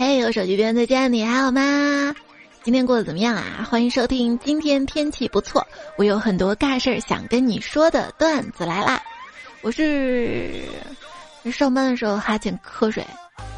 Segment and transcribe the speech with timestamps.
[0.00, 2.16] 嘿，我手机边再见，你还好吗？
[2.62, 3.68] 今天过得怎么样啊？
[3.70, 5.62] 欢迎收听，今天天气不错，
[5.98, 9.02] 我有很多尬事儿想跟你说的段子来啦。
[9.60, 10.62] 我是
[11.52, 13.06] 上班的时候哈欠瞌睡，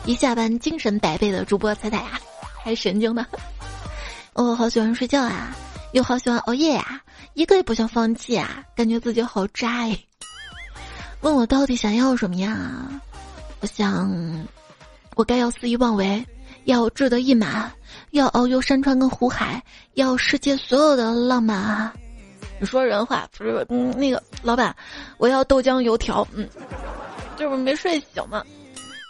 [0.04, 2.18] 一下班精神百倍的主播彩彩啊，
[2.64, 3.24] 还神经呢。
[4.32, 5.56] 我好喜欢睡觉啊，
[5.92, 7.00] 又好喜欢熬夜呀，
[7.34, 9.96] 一个也不想放弃啊，感觉自己好渣哎。
[11.20, 12.82] 问我到底想要什么呀？
[13.60, 14.10] 我想，
[15.14, 16.24] 我该要肆意妄为，
[16.64, 17.70] 要志得意满，
[18.12, 19.62] 要遨游山川跟湖海，
[19.94, 21.94] 要世界所有的浪漫啊！
[22.58, 23.66] 你说人话不是？
[23.96, 24.74] 那个老板，
[25.18, 26.26] 我要豆浆油条。
[26.34, 26.48] 嗯，
[27.36, 28.42] 就是没睡醒嘛，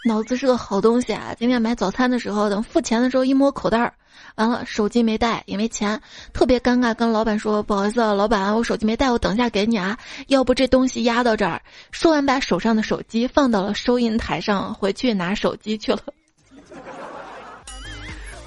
[0.04, 1.32] 脑子是个好东西啊！
[1.38, 3.94] 今天买早餐的时候，等付钱的时候一摸口袋儿。
[4.34, 6.00] 完了，手机没带，也没钱，
[6.32, 6.92] 特别尴尬。
[6.92, 9.96] 跟老板说：“不好意思，啊，老板，我手机没带，我等一下给你啊。
[10.26, 16.00] 要不这东西压到这儿。”说完，把手上的手机放到了收银台上，回去拿手机去了。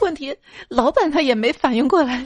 [0.01, 0.35] 问题，
[0.67, 2.25] 老板他也没反应过来。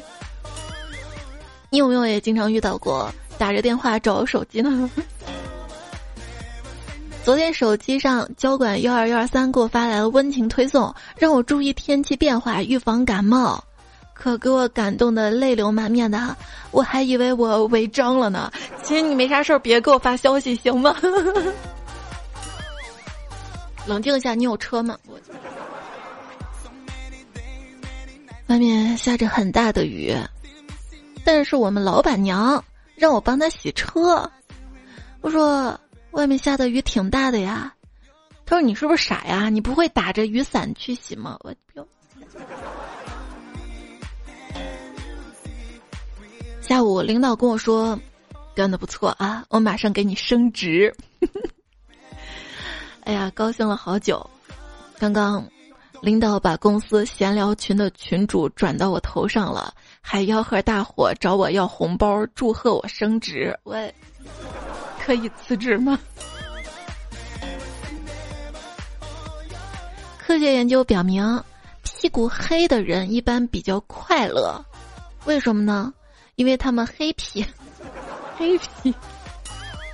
[1.69, 4.89] 你有没有也经常遇到过打着电话找手机呢？
[7.23, 13.64] 昨天手机上交管幺二幺二三给我发来了温情推送，让我注意天气变化，预防感冒，
[14.14, 16.36] 可给我感动的泪流满面的，
[16.72, 18.52] 我还以为我违章了呢。
[18.84, 20.95] 其实你没啥事儿，别给我发消息行吗？
[23.86, 24.98] 冷静一下，你有车吗？
[28.48, 30.17] 外面下着很大的雨，
[31.23, 32.64] 但是我们老板娘
[32.95, 34.28] 让我帮她洗车，
[35.22, 35.80] 我说。
[36.11, 37.73] 外面下的雨挺大的呀，
[38.45, 39.49] 他说：“你是不是傻呀？
[39.49, 41.85] 你不会打着雨伞去洗吗？”我彪。
[46.61, 47.99] 下午领导跟我说
[48.55, 50.93] ：“干的不错啊，我马上给你升职。”
[53.05, 54.27] 哎呀，高兴了好久。
[54.97, 55.47] 刚刚
[56.02, 63.58] 领导把公司闲聊群的群主转到我头上了，还吆喝大伙找我要红包，祝贺我升职。
[63.64, 63.75] 我。
[65.09, 65.97] 可以辞职吗？
[70.21, 71.43] 科学研究表明，
[71.81, 74.64] 屁股黑的人一般比较快乐，
[75.25, 75.92] 为什么呢？
[76.36, 77.43] 因为他们黑皮，
[78.37, 78.93] 黑皮。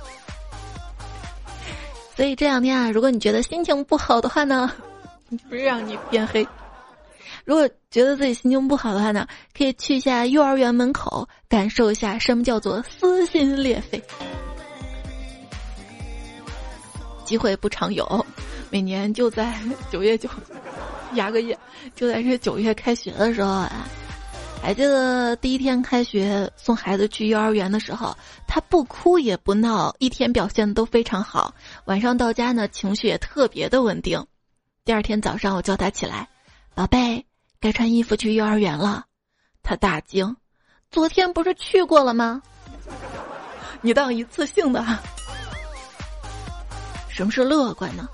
[2.14, 4.70] 所以这两天啊，如果你觉得心情不好的话呢，
[5.48, 6.46] 不是让你变黑。
[7.46, 9.26] 如果觉得自己心情不好的话呢，
[9.56, 14.02] 可以去一下幼儿园门口，感受一下什么叫做撕心裂肺。
[17.26, 18.24] 机会不常有，
[18.70, 19.52] 每年就在
[19.90, 20.30] 九月九，
[21.14, 21.58] 压个夜，
[21.94, 23.86] 就在这九月开学的时候啊，
[24.62, 28.16] 还记得第一天开学送孩子去幼儿园的时候，
[28.46, 31.52] 他不哭也不闹，一天表现都非常好。
[31.84, 34.24] 晚上到家呢，情绪也特别的稳定。
[34.84, 36.28] 第二天早上我叫他起来，
[36.74, 37.26] 宝贝，
[37.60, 39.04] 该穿衣服去幼儿园了。
[39.62, 40.36] 他大惊，
[40.90, 42.40] 昨天不是去过了吗？
[43.82, 44.84] 你当一次性的。
[47.16, 48.06] 什么是乐观呢？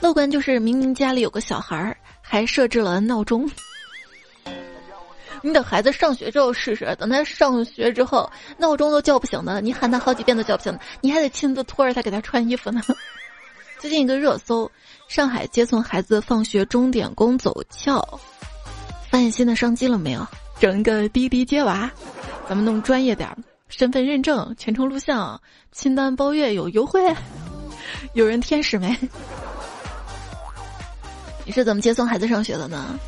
[0.00, 3.48] 乐观就是明明家里有个小孩儿，还设置了闹钟。
[5.40, 8.28] 你等孩子上学之后试试，等他上学之后，
[8.58, 12.82] 闹钟都叫不醒的，你喊他好几遍都叫不醒，你还得亲自拖着他给他穿衣服呢。
[13.78, 14.68] 最近一个热搜：
[15.06, 18.04] 上海接送孩子放学钟点工走俏，
[19.08, 20.26] 发现新的商机了没有？
[20.58, 21.88] 整一个滴滴接娃，
[22.48, 25.40] 咱们弄专业点儿，身份认证、全程录像、
[25.70, 27.00] 清单包月有优惠。
[28.14, 28.96] 有人天使没？
[31.46, 32.98] 你是怎么接送孩子上学的呢？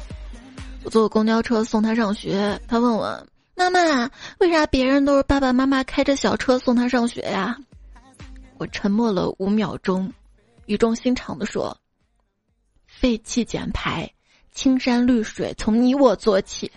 [0.85, 3.25] 我坐公交车送他上学，他问我
[3.55, 7.57] 妈妈，为啥别人都是爸爸妈妈开着小车送他上学呀？
[8.59, 10.13] 我沉默了五秒钟，
[10.67, 11.77] 语重心长的说
[12.87, 14.11] ：“废气减排，
[14.53, 16.71] 青山绿水从你我做起，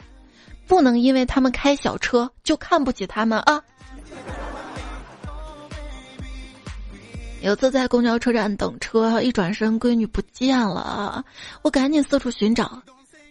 [0.68, 3.64] 不能因为他们开小车就看不起他们啊。”
[7.46, 11.24] 有次在公交车站等车，一转身，闺女不见了，
[11.62, 12.82] 我赶紧四处寻找，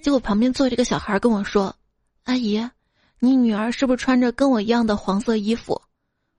[0.03, 1.75] 结果旁边坐着个小孩跟我说
[2.23, 2.65] ：“阿姨，
[3.19, 5.83] 你女儿是不是穿着跟我一样的黄色衣服？”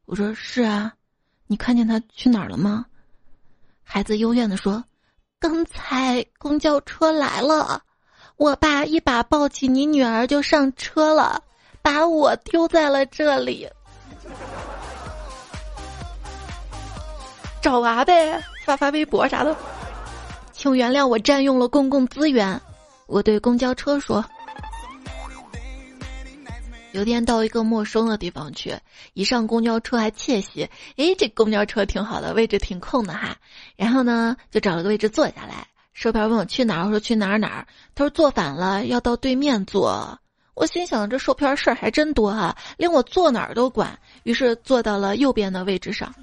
[0.07, 0.93] 我说：“是啊，
[1.47, 2.85] 你看见她去哪儿了吗？”
[3.83, 4.81] 孩子幽怨的说
[5.37, 7.81] ：“刚才公交车来了，
[8.37, 11.43] 我爸一把抱起你女儿就上车了，
[11.81, 13.67] 把我丢在了这里。”
[17.65, 19.57] 找娃呗，发发微博啥的。
[20.51, 22.61] 请原谅我占用了公共资源。
[23.07, 24.23] 我对公交车说
[26.93, 28.77] ：“有天到一个陌生的地方去，
[29.15, 33.35] 一上公交车还窃喜，诶，这公交车挺好的，位置挺空的哈。
[33.75, 37.65] 然后呢，就找了个位置坐下来，售票问我去哪儿，我说去哪儿哪儿。
[37.95, 40.19] 他说坐反了，要到对面坐。
[40.53, 43.97] 我心想这售票事儿还真多啊，连我坐哪儿都管。
[44.21, 46.13] 于是坐到了右边的位置上。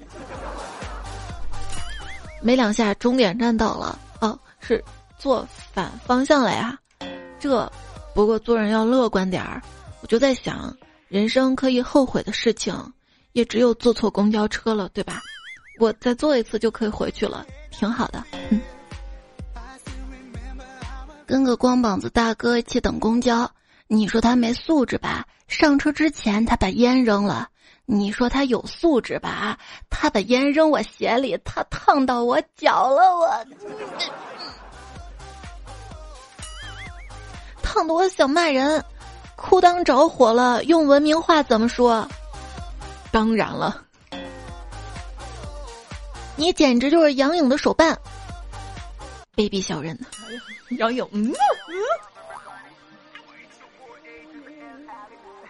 [2.43, 3.97] 没两下，终点站到了。
[4.19, 4.83] 哦，是
[5.17, 6.77] 坐反方向了呀。
[7.39, 7.71] 这，
[8.13, 9.61] 不过做人要乐观点儿。
[10.01, 10.75] 我就在想，
[11.07, 12.75] 人生可以后悔的事情，
[13.31, 15.21] 也只有坐错公交车了，对吧？
[15.79, 18.21] 我再坐一次就可以回去了，挺好的。
[18.49, 18.61] 嗯。
[21.25, 23.49] 跟个光膀子大哥一起等公交，
[23.87, 25.25] 你说他没素质吧？
[25.47, 27.47] 上车之前他把烟扔了。
[27.85, 29.57] 你说他有素质吧？
[29.89, 33.45] 他把烟扔我鞋里，他烫到我脚了，我
[37.61, 38.83] 烫得我想骂人。
[39.35, 42.07] 裤裆着火了，用文明话怎么说？
[43.11, 43.83] 当然了，
[46.35, 47.99] 你简直就是杨颖的手办。
[49.35, 49.99] 卑鄙小人，
[50.79, 51.35] 杨颖，嗯嗯。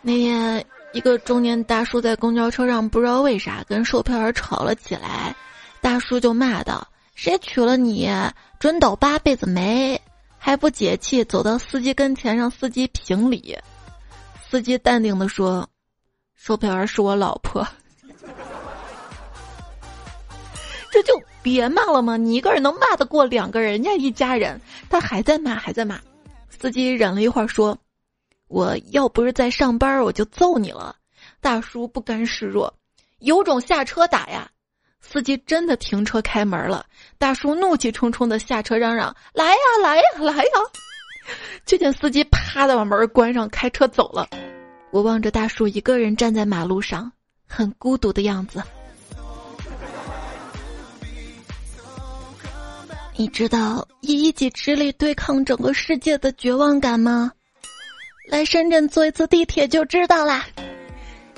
[0.02, 5.36] 那天，一个中年大叔在公交车上不知道为啥跟售票员吵了起来，
[5.82, 8.10] 大叔就骂道：“谁娶了你，
[8.60, 10.00] 准倒八辈子霉！”
[10.38, 13.58] 还不解气，走到司机跟前让司机评理。
[14.50, 15.68] 司机淡定的说
[16.36, 17.68] ：“售票员是我老婆。
[20.92, 22.18] ”这就别骂了吗？
[22.18, 23.72] 你一个人能骂得过两个人？
[23.72, 24.62] 人家一家人，
[24.92, 26.00] 他还在骂，还在骂。
[26.60, 27.76] 司机忍了一会儿说
[28.54, 30.96] ：“我要不是在上班，我就揍你了。”
[31.42, 32.72] 大叔不甘示弱
[33.18, 34.48] ：“有种下车打呀！”
[35.02, 36.86] 司机真的停车开门了。
[37.18, 40.52] 大叔怒气冲冲的下车嚷嚷：“来呀，来呀，来呀！”
[41.66, 44.30] 就见司机啪的把门关上，开车走了。
[44.92, 47.12] 我望着大叔一个人站在马路上，
[47.48, 48.62] 很孤独的样子。
[53.16, 57.32] 你知道以一己之力对抗整个世界的绝望感吗？
[58.28, 60.46] 来深圳坐一次地铁就知道啦。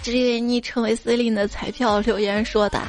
[0.02, 2.80] 至于你成为 C 琳的彩票留言说的，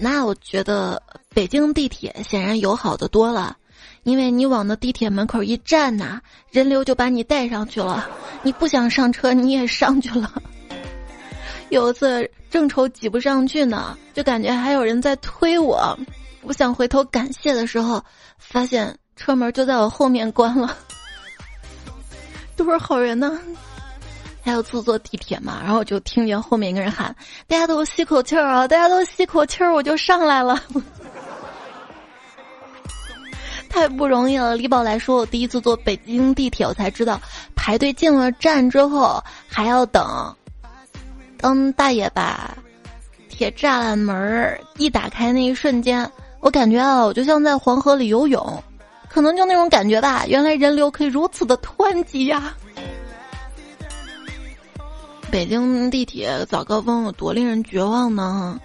[0.00, 3.56] 那我觉得北京地铁显然友好的多了，
[4.04, 8.08] 因为你往那地铁门口一站呐，人流就把你带上去了，
[8.42, 10.40] 你不想上车你也上去了。
[11.70, 15.98] 有一次正愁挤不上去呢，就感觉还有人在推我。
[16.42, 18.04] 我想回头感谢的时候，
[18.38, 20.76] 发现车门就在我后面关了。
[22.56, 23.38] 都是好人呢。
[24.44, 27.14] 还有次坐地铁嘛，然后我就听见后面一个人喊
[27.46, 30.60] ：“大家都吸口气儿啊，大家都吸口气儿，我就上来了。
[33.70, 34.56] ”太不容易了。
[34.56, 37.20] 李宝来说，我第一次坐北京地铁，我才知道
[37.54, 40.34] 排队进了站之后还要等。
[41.38, 42.52] 当大爷把
[43.28, 46.10] 铁栅栏门一打开那一瞬间。
[46.40, 48.64] 我感觉啊，我就像在黄河里游泳，
[49.12, 50.24] 可能就那种感觉吧。
[50.26, 52.56] 原来人流可以如此的湍急呀！
[55.30, 58.58] 北京地铁早高峰有多令人绝望呢？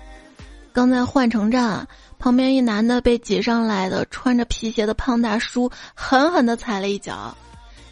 [0.71, 1.85] 刚在换乘站
[2.17, 7.35] 旁边，一男的被挤上来的穿着皮鞋的胖大叔狠狠的踩了一脚，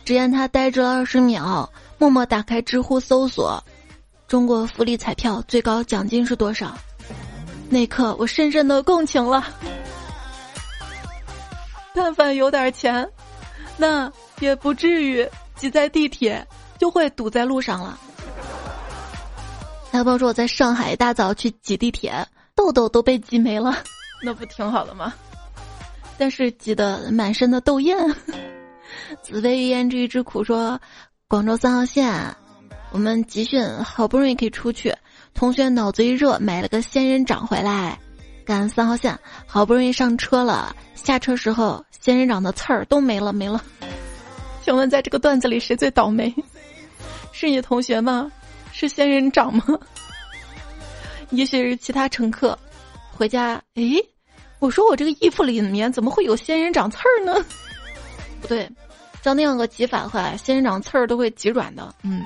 [0.05, 3.61] 只见他呆滞了二十秒，默默打开知乎搜索
[4.29, 6.73] ：“中国福利彩票最高奖金是多少？”
[7.67, 9.43] 那刻，我深深的共情了。
[11.95, 13.09] 但凡有点钱，
[13.77, 16.45] 那也不至于挤在地铁，
[16.77, 17.97] 就会堵在路上了。
[19.91, 22.13] 还有朋友说我在上海一大早去挤地铁，
[22.53, 23.73] 痘痘都被挤没了，
[24.21, 25.13] 那不挺好的吗？
[26.17, 27.95] 但是挤得满身的痘印。
[29.21, 30.79] 子非鱼焉知鱼之苦，说
[31.27, 32.35] 广州三号线，
[32.91, 34.93] 我们集训好不容易可以出去。
[35.33, 37.97] 同学脑子一热，买了个仙人掌回来。
[38.45, 43.61] 赶三号线，好不容易上车了，下车时候仙人掌的刺儿都没了，没了。
[44.63, 46.33] 请问在这个段子里谁最倒霉？
[47.31, 48.31] 是你同学吗？
[48.71, 49.65] 是仙人掌吗？
[51.31, 52.57] 也许是其他乘客。
[53.11, 53.97] 回家，诶，
[54.59, 57.33] 我说我这个衣服里面怎么会有仙人掌刺儿呢？
[58.41, 58.69] 不对，
[59.21, 61.93] 照那样个挤法的话，仙人掌刺儿都会挤软的。
[62.03, 62.23] 嗯。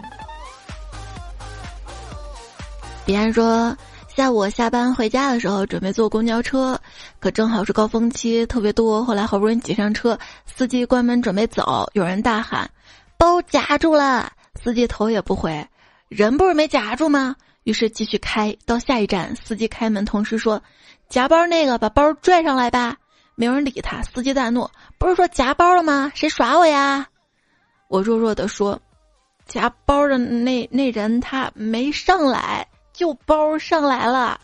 [3.06, 3.76] 别人说，
[4.20, 6.78] 在我下班回家的时候，准备坐公交车，
[7.22, 9.06] 可正好是高峰期，特别多。
[9.06, 12.70] 后来好不容易挤上车，司机关门准备走，有人大喊
[13.18, 15.66] ：“包夹住了！”司机头也不回
[16.10, 17.34] ：“人不是没夹住吗？”
[17.64, 20.62] 于是继续开到下一站，司机开门，同时说
[21.08, 22.98] ：“夹包那个把包拽上来吧。”
[23.36, 26.12] 没有人理他，司机大怒：“不是说夹包了吗？
[26.14, 27.08] 谁耍我呀？”
[27.88, 28.82] 我弱弱的说
[29.48, 32.68] ：“夹包的那那人他没上来。”
[33.00, 34.38] 就包上来了，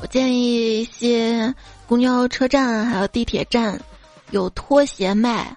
[0.00, 1.52] 我建议一些
[1.88, 3.76] 公交车站还有地铁站
[4.30, 5.56] 有拖鞋卖，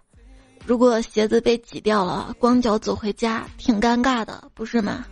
[0.65, 5.05] 如果鞋子被挤掉了，光脚走回家挺尴尬的，不是吗？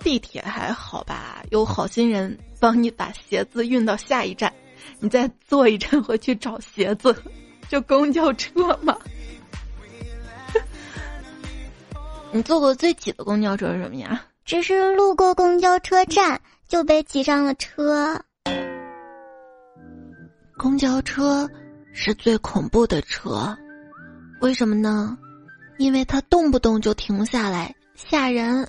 [0.00, 4.52] 地铁还好吧，有好心人帮你把鞋子运到下一站，
[4.98, 7.16] 你再坐一站回去找鞋子，
[7.68, 8.96] 就公交车嘛。
[12.32, 14.24] 你坐过最挤的公交车是什么呀？
[14.44, 18.20] 只是路过公交车站就被挤上了车。
[20.56, 21.48] 公交车
[21.92, 23.56] 是最恐怖的车，
[24.40, 25.16] 为什么呢？
[25.78, 28.68] 因为它动不动就停下来，吓人。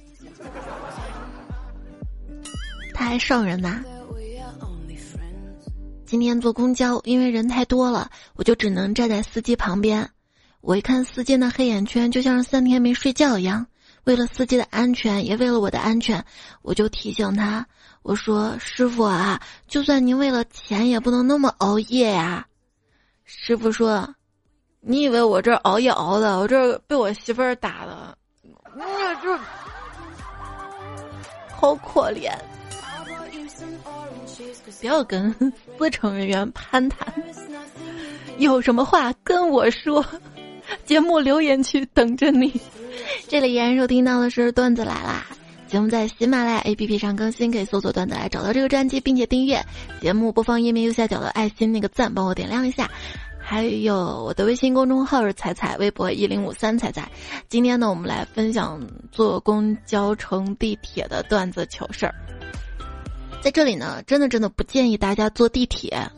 [2.93, 3.83] 它还上人呐。
[6.05, 10.07] 今天坐公交，因为人太多了，我就只能站在司机旁边。
[10.61, 13.65] 我一看司机那黑眼圈，就像是三天没睡觉一样。
[14.03, 16.23] 为了司机的安全，也为了我的安全，
[16.61, 17.65] 我就提醒他
[18.03, 22.45] ：“我说师傅啊，就算您为了钱，也不能那么熬夜呀。”
[23.25, 24.07] 师傅说
[24.81, 26.37] ：“你以为我这熬夜熬的？
[26.37, 28.15] 我这被我媳妇儿打的，
[28.75, 29.35] 我这
[31.55, 32.31] 好可怜。”
[34.79, 35.31] 不要跟
[35.77, 37.13] 司乘人员攀谈，
[38.37, 40.05] 有什么话跟我说。
[40.83, 42.51] 节目留言区等着你。
[43.27, 45.25] 这里依然收听到的是段子来啦，
[45.67, 49.63] 节目在喜马拉雅 APP 上更新，可以搜索段子来找到这个专辑，并且订阅。
[50.01, 52.89] 节目播放页面右下角的爱心那个赞，帮我点亮一下。
[53.39, 57.07] 还有我的微信公众号是彩彩，微博一零五三彩彩。
[57.47, 58.81] 今天呢，我们来分享
[59.11, 62.15] 坐公交乘地铁的段子糗事儿。
[63.45, 66.09] 在这里呢，真的真的不建议大家坐地铁。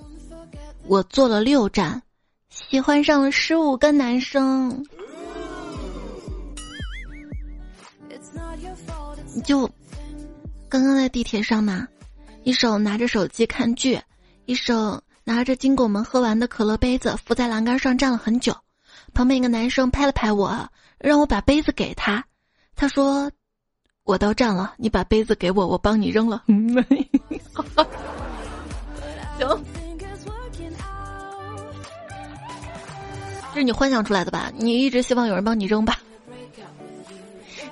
[0.86, 2.02] 我坐了六站。
[2.50, 4.86] 喜欢上了十五个男生，
[9.44, 9.70] 就
[10.70, 11.86] 刚刚在地铁上嘛，
[12.46, 14.00] 一手拿着手机看剧，
[14.46, 18.56] 一手拿着经过我们喝完的可乐杯子，扶在栏杆上站了很久。
[19.14, 22.24] 旁边一个男生拍了拍我，让我把杯子给他。
[22.74, 23.30] 他说
[24.06, 26.44] ：“我到站了，你把杯子给我，我帮你扔了。”
[29.38, 29.66] 行。
[33.54, 34.52] 是你幻想出来的吧？
[34.56, 36.00] 你一直希望有人帮你扔吧。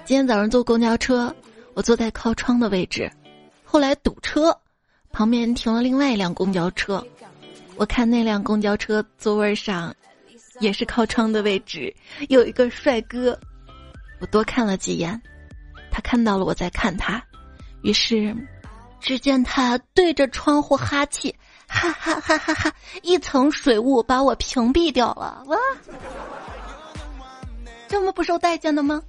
[0.04, 1.36] 今天早上坐公交车，
[1.74, 3.12] 我坐在靠窗的位置，
[3.64, 4.56] 后来堵车，
[5.12, 7.06] 旁边停了另外一辆公交车。
[7.76, 9.96] 我看那辆公交车座位上，
[10.60, 11.94] 也是靠窗的位置，
[12.30, 13.38] 有一个帅哥。
[14.20, 15.22] 我多看了几眼，
[15.92, 17.24] 他看到了我在看他，
[17.84, 18.36] 于是，
[19.00, 21.36] 只见他对着窗户哈气。
[21.68, 22.72] 哈哈哈哈哈！
[23.02, 25.58] 一层水雾把我屏蔽掉了，哇！
[27.88, 29.02] 这么不受待见的吗？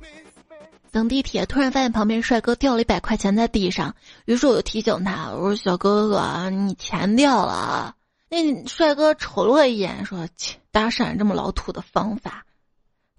[0.90, 7.94] 等地铁，突然发现旁边帅哥掉了一百块钱在地上，于是我就提醒他：“我说小哥哥，你钱掉了。”
[8.30, 12.44] 那帅哥瞅了我一眼，说：“切，搭讪这么老土的方法。”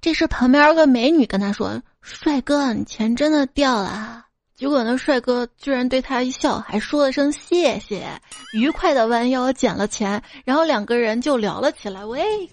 [0.01, 4.25] 这时旁边有个美女跟他说：“帅哥，你钱真的掉了。”
[4.57, 8.09] 结果那帅哥居然对他一笑，还说了声谢谢，
[8.53, 12.03] 愉快的弯腰捡了钱，然后两个人就聊了起来。
[12.03, 12.49] 喂，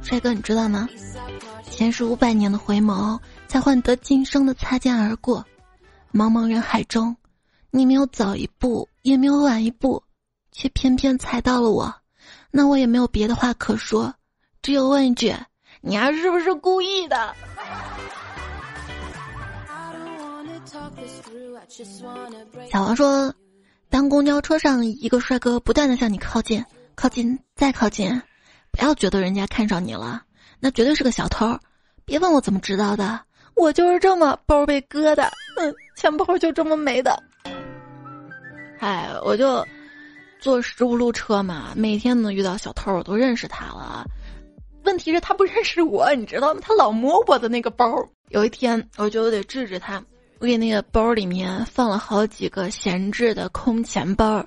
[0.00, 0.88] 帅哥，你知道吗？
[1.70, 5.44] 前世五百年的回眸，才换得今生的擦肩而过。
[6.14, 7.14] 茫茫人海中，
[7.70, 10.02] 你没有早一步，也没有晚一步，
[10.50, 11.94] 却偏偏踩到了我。
[12.50, 14.14] 那我也没有别的话可说，
[14.62, 15.34] 只有问一句。
[15.82, 17.34] 你还是不是故意的？
[22.70, 23.34] 小王说
[23.90, 28.22] ：“当公交车上一个帅哥不断的向你靠近，靠近再靠近，
[28.70, 30.22] 不要觉得人家看上你了，
[30.60, 31.58] 那绝对是个小偷。
[32.04, 33.20] 别问我怎么知道的，
[33.56, 35.24] 我就是这么包被割的，
[35.58, 37.20] 嗯，钱包就这么没的。
[38.78, 39.66] 哎，我就
[40.40, 44.06] 坐十五路车嘛，每天能遇到小偷，我都认识他了。”
[44.92, 46.60] 问题是，他不认识我，你知道吗？
[46.62, 47.86] 他老摸我的那个包。
[48.28, 50.04] 有一天，我觉得我得治治他。
[50.38, 54.44] 我给那个包里面放了好几个闲置的空钱包，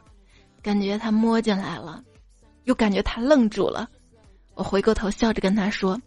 [0.62, 2.04] 感觉他摸进来了，
[2.66, 3.90] 又感觉他愣住了。
[4.54, 6.00] 我回过头笑着跟他说：“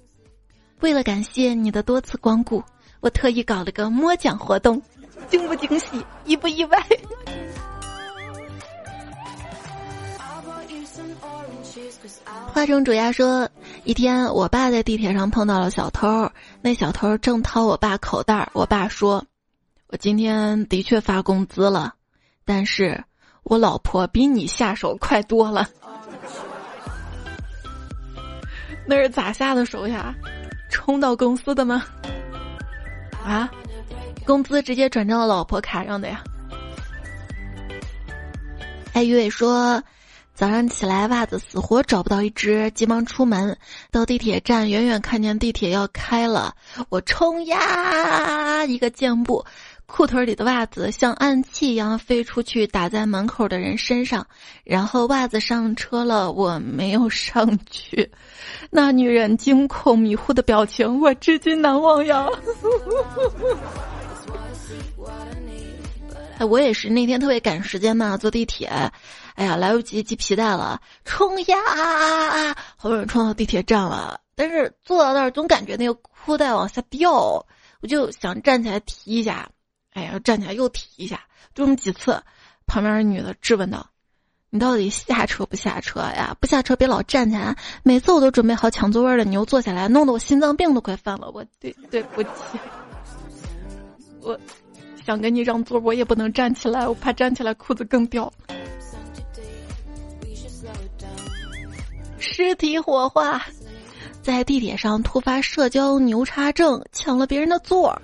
[0.83, 2.63] 为了感谢你的多次光顾，
[3.01, 4.81] 我特意搞了个摸奖活动，
[5.29, 6.81] 惊不惊喜，意不意外？”
[12.53, 13.49] 花生主鸭说
[13.85, 18.49] ：“一天，我爸在地铁上碰到了小偷，那小偷正掏我爸口袋。
[18.53, 19.25] 我爸说
[19.89, 21.95] ：‘我今天的确发工资了，
[22.45, 23.05] 但是
[23.45, 25.69] 我老婆比你下手快多了。
[28.87, 30.15] ’那是咋下的手呀？
[30.71, 31.85] 冲到公司的吗？
[33.25, 33.49] 啊，
[34.25, 36.23] 工资直接转账到老婆卡上的呀。
[38.95, 39.83] 哎，于伟说，
[40.39, 43.59] 早上起来袜子死活找不到一只，急忙出门，
[43.91, 46.55] 到地铁站，远远看见地铁要开了，
[46.91, 49.45] 我冲呀，一个箭步。
[49.87, 54.25] 裤腿里的袜子像暗器一样飞出去，打在门口的人身上，
[54.63, 58.09] 然后袜子上车了，我没有上去。
[58.71, 62.25] 那女人惊恐迷糊的表情，我至今难忘呀。
[66.39, 68.71] 哎，我也是那天特别赶时间嘛，坐地铁，
[69.39, 71.57] 哎呀，来不及系皮带了，冲呀！
[72.77, 77.13] 好不容易冲到地铁站了，但是坐到那儿总感觉那个裤带往下掉，
[77.81, 79.49] 我就想站起来提一下。
[79.93, 81.21] 哎呀，站起来又提一下，
[81.55, 82.21] 就这么几次。
[82.67, 83.89] 旁边女的质问道
[84.51, 86.37] ：“你到底下车不下车呀？
[86.41, 87.57] 不下车别老站起来。
[87.85, 91.31] 每次我都准备好抢座位的，你又坐下来，弄得我心脏病都快犯了。
[91.33, 92.29] 我对对不起，
[94.21, 94.37] 我
[95.07, 98.31] 想给你让座，我也不能站起来，我怕站起来裤子更掉。”
[102.21, 103.45] 尸体火化，
[104.23, 108.03] 在地铁上突发社交牛叉症，抢了别人的座儿。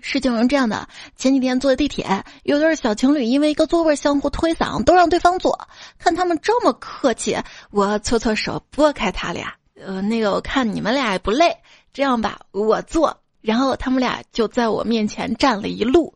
[0.00, 5.58] 事情是这样的，前几天坐地铁，有对小情侣因为一个座位相互推搡，都让对方坐。
[5.98, 7.36] 看他们这么客气，
[7.70, 9.52] 我搓搓手拨开他俩。
[9.74, 11.54] 呃，那个我看你们俩也不累，
[11.92, 13.16] 这样吧，我坐。
[13.42, 16.14] 然后他们俩就在我面前站了一路。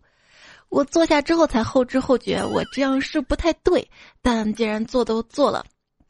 [0.71, 3.87] 我坐下之后才后知后觉，我这样是不太对。
[4.23, 5.65] 但既然坐都坐了。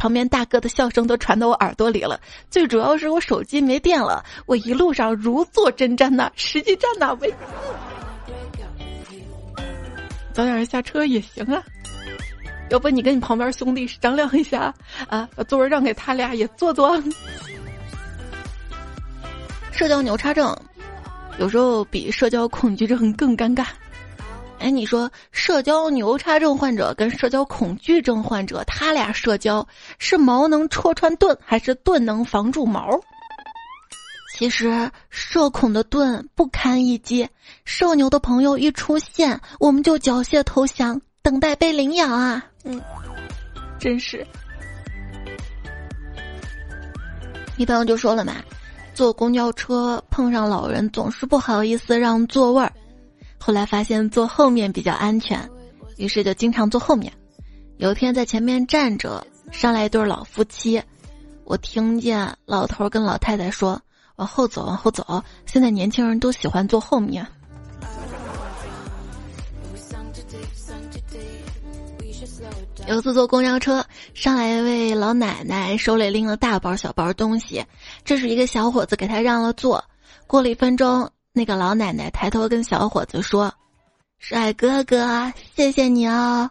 [0.04, 2.20] 旁边大哥的笑声都传到我耳朵里了，
[2.50, 7.34] 最主要是我手机没电了，我一路上如坐针毡呐，实际站哪位？
[10.34, 11.62] 早点下车也行啊，
[12.68, 14.74] 要不你跟你旁边兄弟商量一下
[15.08, 17.02] 啊，把座位让给他俩也坐坐。
[19.72, 20.54] 社交牛叉症，
[21.38, 23.68] 有时候比社交恐惧症更尴尬。
[24.64, 29.66] 哎，你说社交牛叉症患者跟社交恐惧症患者，他俩社交
[29.98, 32.98] 是矛能戳穿盾，还是盾能防住矛？
[34.34, 37.28] 其实社恐的盾不堪一击，
[37.66, 42.42] 社牛的朋友一出现，我们就缴械投降，等待被领养啊！
[42.64, 42.80] 嗯，
[43.78, 44.26] 真是。
[47.58, 48.36] 一朋友就说了嘛，
[48.94, 52.72] 坐公交车碰上老人，总是不好意思让座位儿。
[53.46, 55.38] 后来发现坐后面比较安全，
[55.98, 57.12] 于是就经常坐后面。
[57.76, 60.82] 有一天在前面站着，上来一对老夫妻，
[61.44, 63.78] 我听见老头跟老太太说
[64.16, 67.26] ：“往后走，往后走。”现在年轻人都喜欢坐后面。
[72.86, 77.62] 有次坐公交车，上来一位老奶奶，手里拎了大包小包东西，
[78.06, 79.84] 这是一个小伙子给他让了座。
[80.26, 81.10] 过了一分钟。
[81.36, 83.52] 那个老奶奶抬头跟小伙子说
[84.20, 86.48] ：“帅哥哥，谢谢你哦。”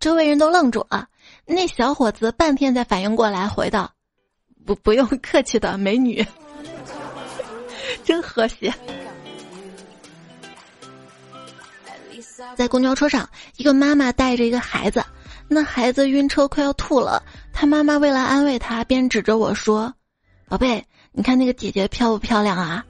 [0.00, 1.06] 周围人都愣住了。
[1.46, 3.88] 那小伙子半天才反应过来，回道
[4.66, 6.26] ：“不，不用客气的，美女，
[8.02, 8.74] 真和谐。”
[12.56, 15.04] 在公交车上，一个妈妈带着一个孩子，
[15.46, 19.94] 那孩子晕车快要吐了，他妈妈为了安慰他，边指着我说
[20.50, 22.84] ：“宝贝，你看那个姐姐漂不漂亮啊？”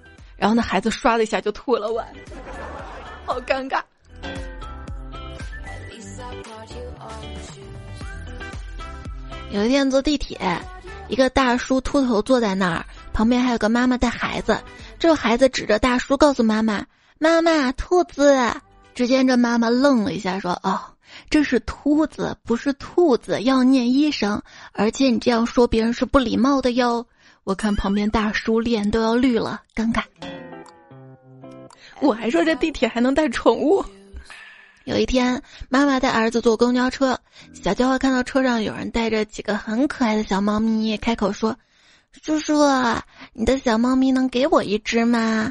[0.44, 2.04] 然后那孩子唰的一下就吐了，我
[3.24, 3.80] 好尴尬。
[9.50, 10.38] 有一天坐地铁，
[11.08, 14.60] 一个大叔秃头坐在那儿，旁边还有个妈妈带孩子。
[14.98, 16.84] 这个孩子指着大叔告诉妈妈
[17.18, 18.36] ：“妈妈，兔子。”
[18.94, 20.78] 只见这妈妈愣了一下，说：“哦，
[21.30, 24.42] 这是秃子，不是兔子，要念医生。
[24.72, 27.06] 而且你这样说别人是不礼貌的哟。”
[27.44, 30.02] 我看旁边大叔脸都要绿了，尴尬。
[32.00, 33.84] 我还说这地铁还能带宠物。
[34.84, 37.18] 有一天，妈妈带儿子坐公交车，
[37.54, 41.56] 小家伙看到车上有人带着几个很可爱的小猫咪，开口说
[42.22, 42.54] ：“叔叔，
[43.32, 45.50] 你的小猫咪能给我一只吗？”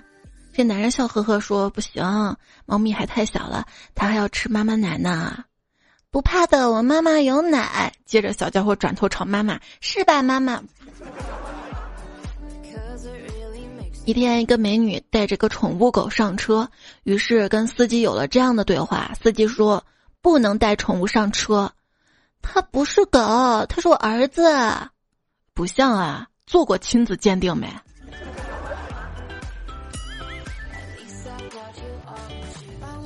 [0.54, 2.04] 这男人笑呵呵说：“不行，
[2.68, 5.44] 猫咪还太小了，它还要吃妈妈奶呢。”
[6.12, 7.92] 不怕的，我妈妈有奶。
[8.06, 10.62] 接着，小家伙转头朝妈妈：“是吧，妈妈？”
[14.06, 16.70] 一天，一个美女带着个宠物狗上车，
[17.04, 19.82] 于是跟司机有了这样的对话：司机说
[20.22, 21.72] 不能带宠物上车，
[22.42, 24.44] 它不是狗，它是我儿子，
[25.54, 27.74] 不像啊，做过亲子鉴定没？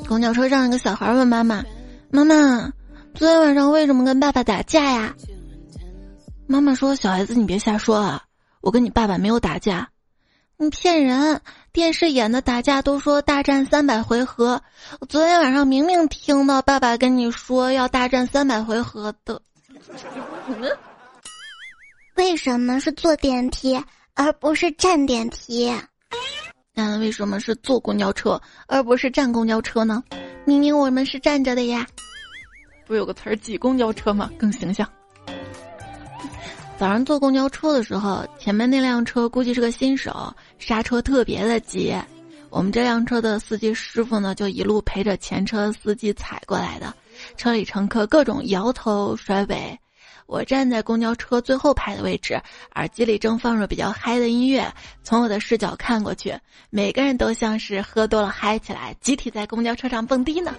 [0.07, 1.63] 公交车上，一个小孩问妈妈
[2.09, 2.73] ：“妈妈，
[3.13, 5.13] 昨天晚上为什么跟爸爸打架呀？”
[6.47, 8.23] 妈妈说：“小孩子，你别瞎说啊，
[8.61, 9.87] 我跟你爸爸没有打架。”
[10.59, 11.39] 你骗人！
[11.71, 14.59] 电视演的打架都说大战三百回合，
[14.99, 19.39] 我昨天晚上明明听到爸爸跟你说要大战三百回合的。
[22.15, 23.79] 为什么是坐电梯
[24.15, 25.71] 而不是站电梯？
[26.73, 30.03] 那为什么是坐公交车而不是站公交车呢？
[30.43, 31.85] 明明我们是站着的呀。
[32.87, 34.31] 不是有个词儿挤公交车吗？
[34.39, 34.89] 更形象。
[36.77, 41.95] 早上坐公交车的时候，前面那辆车估计是个新手，刹车特别的急。
[42.51, 46.93] 我们这辆车的司机师傅呢，就一路陪着前车司机踩过来的。
[47.35, 49.77] 车里乘客各种摇头甩尾。
[50.27, 52.39] 我站在公交车最后排的位置，
[52.75, 54.71] 耳机里正放着比较嗨的音乐。
[55.01, 56.37] 从我的视角看过去，
[56.69, 60.53] 每个人都像是喝多了嗨起来，集体在公交车上蹦迪呢。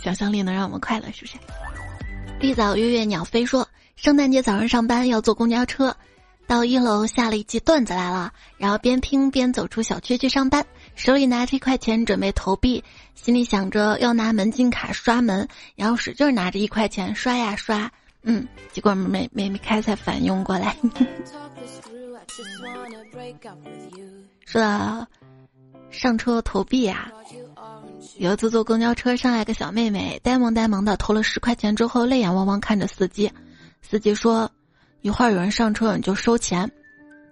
[0.00, 1.36] 想象力能让我们快乐，是不是？
[2.38, 3.68] 绿藻月月鸟飞说。
[3.96, 5.96] 圣诞节早上上班要坐公交车，
[6.46, 17.90] 到一楼下了一记段子来了，然后边听边走出小区去上班，手里拿着一块钱准备投币，心里想着要拿门禁卡刷门，然后使劲拿着一块钱刷呀刷，
[18.24, 20.76] 嗯，结果没没没开才反应过来。
[24.44, 25.06] 说到
[25.90, 27.10] 上车投币啊，
[28.18, 33.32] 有一次坐公交车上来个小妹妹，呆萌呆萌的投了十块钱之后，泪眼汪汪看着司机。
[33.86, 34.50] 司机说
[35.02, 36.68] ：“一会儿有人上车，你就收钱。”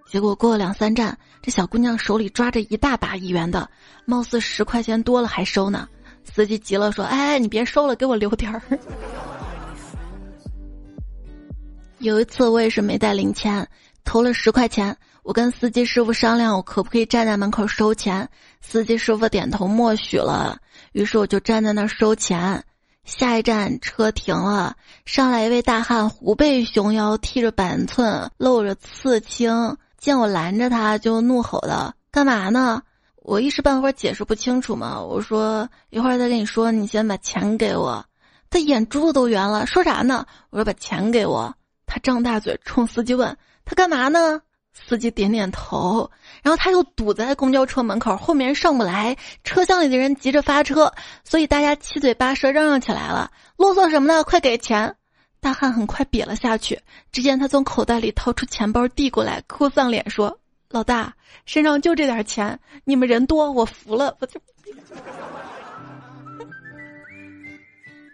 [0.07, 3.69] 结果过了两三站，这小姑娘手里抓着一大把一元的，
[4.05, 5.89] 貌似十块钱多了还收呢。
[6.23, 8.61] 司机急了说：“哎，你别收了，给我留点儿。”
[11.99, 13.67] 有一次我也是没带零钱，
[14.05, 18.29] 投了十块钱，我跟司机师傅商量，我可不可以站在门口收钱？
[18.61, 20.59] 司机师傅点头默许了，
[20.93, 22.63] 于是我就站在那儿收钱。
[23.05, 29.77] 下一站车停了，上来一位大汉，虎背熊腰，剃着板寸，露着刺青。
[29.99, 32.83] 见我拦着他，就怒吼的：“干嘛呢？”
[33.23, 35.01] 我一时半会儿解释不清楚嘛。
[35.01, 38.05] 我说：“一会儿再跟你说，你先把钱给我。”
[38.51, 40.27] 他眼珠子都圆了，说啥呢？
[40.51, 41.55] 我说：“把钱给我。”
[41.87, 44.41] 他张大嘴冲司机问：“他干嘛呢？”
[44.73, 46.11] 司机点点头，
[46.43, 50.93] 然后他又堵在公交车门口，后面上不来，车厢里的人急着发车，
[51.25, 54.25] 所以大家七嘴八舌嚷嚷起来了：“啰嗦什么呢？
[54.25, 54.97] 快给钱！”
[55.41, 56.81] 大汉很快瘪了下去。
[57.11, 60.39] 只见他从口袋里掏出钱包递过来，哭丧脸说
[60.71, 64.41] ：“老大，身上就这点钱，你们人多，我服了。”我就，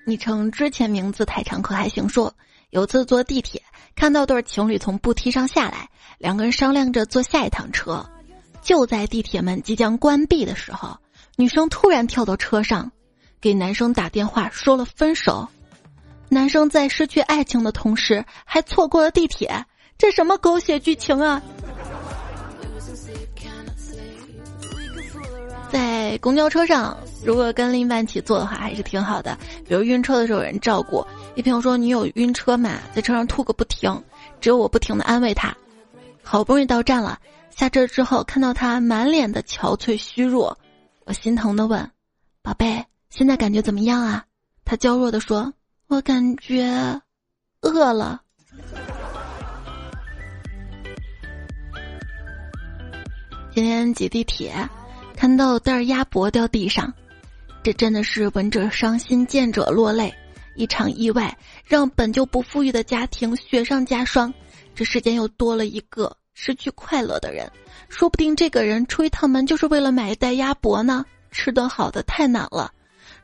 [0.07, 2.35] 昵称之前名字太长可还行说，
[2.71, 3.62] 有次坐地铁。
[3.94, 5.88] 看到对情侣从步梯上下来，
[6.19, 8.05] 两个人商量着坐下一趟车。
[8.61, 10.99] 就在地铁门即将关闭的时候，
[11.37, 12.91] 女生突然跳到车上，
[13.41, 15.49] 给男生打电话说了分手。
[16.29, 19.65] 男生在失去爱情的同时，还错过了地铁，
[19.97, 21.41] 这什么狗血剧情啊！
[25.71, 29.39] 在公交车上，如果跟另一半一起坐的话，还是挺好的。
[29.67, 31.07] 比如晕车的时候有人照顾。
[31.35, 32.79] 一朋友说：“你有晕车吗？
[32.95, 34.03] 在车上吐个不停，
[34.41, 35.57] 只有我不停的安慰他。
[36.31, 40.59] 好不容易到站了，下车之后看到他满脸的憔悴虚弱，
[41.07, 41.91] 我心疼的问：
[42.43, 44.27] 宝贝，现在感觉怎么样啊？
[44.62, 45.51] 他娇弱的说：
[45.87, 47.01] 我感觉
[47.62, 48.21] 饿了。
[53.55, 54.53] 今天挤地铁。”
[55.17, 56.93] 看到袋鸭脖掉地上，
[57.62, 60.14] 这真的是闻者伤心，见者落泪。
[60.57, 64.33] 一场意外让本就不富裕的家庭雪上加霜，
[64.79, 67.51] 这世间又多了一个失去快乐的人。
[67.88, 71.05] 说不定这个人出一趟门就是为了买一袋鸭脖呢。
[71.33, 72.71] 吃顿好的太难了，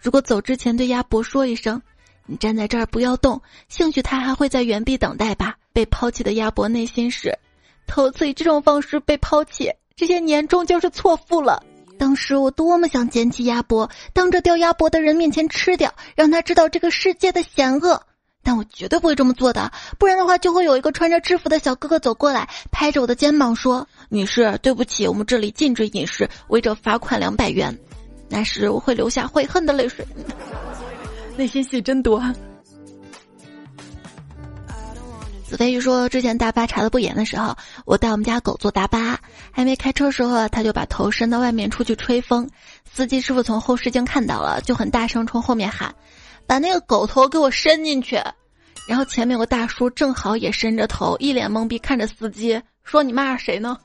[0.00, 1.80] 如果走之前对鸭脖说一声
[2.26, 3.40] ：“你站在这儿不要动”，
[3.70, 5.54] 兴许他还会在原地等待吧。
[5.72, 7.38] 被抛弃的鸭脖内心是：
[7.86, 11.62] 头次以这种方式被抛弃，这些年终究是错付了。
[11.96, 18.02] 当时我多么想捡起鸭脖，当着掉鸭脖的人面前吃掉，让他知道这个世界的险恶。
[18.44, 27.76] 但我绝对不会这么做的，不然的话就会有一个穿着制服的小哥哥走过来，拍着我的肩膀说：“女士，对不起，我们这里禁止饮食，违者罚款两百元。”
[28.28, 30.06] 那时我会流下悔恨的泪水，
[31.36, 32.22] 内心戏真多。
[35.46, 37.54] 子飞鱼说：“之前大巴查的不严的时候，
[37.84, 39.20] 我带我们家狗坐大巴，
[39.52, 42.48] 还没开车时候，他就把头伸到外面出去吹风。
[42.90, 45.94] 司机师傅从后视镜看到了，就很大声冲后面喊
[46.46, 48.20] ：‘把那个狗头给我伸进去！’
[48.86, 53.78] 然后前面有个大叔正好也伸着头，一脸懵逼看着司机说：‘你骂谁呢？’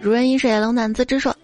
[0.00, 1.18] 如人饮水，冷暖自知。
[1.18, 1.36] 说，